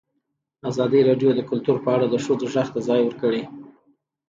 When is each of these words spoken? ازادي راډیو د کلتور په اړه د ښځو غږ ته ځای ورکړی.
ازادي 0.69 0.99
راډیو 1.09 1.31
د 1.35 1.41
کلتور 1.49 1.77
په 1.85 1.89
اړه 1.95 2.05
د 2.09 2.15
ښځو 2.25 2.45
غږ 2.53 2.67
ته 2.75 2.79
ځای 2.87 2.99
ورکړی. 3.03 3.41